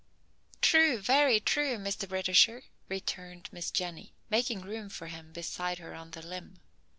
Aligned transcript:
"True, 0.63 0.97
very 0.99 1.39
true, 1.39 1.77
Mr. 1.77 2.09
Britisher," 2.09 2.63
returned 2.89 3.49
Miss 3.51 3.69
Jenny, 3.69 4.15
making 4.31 4.61
room 4.61 4.89
for 4.89 5.05
him 5.05 5.31
beside 5.31 5.77
her 5.77 5.93
on 5.93 6.09
the 6.09 6.25
limb. 6.25 6.55